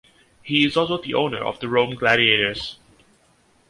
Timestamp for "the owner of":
0.99-1.59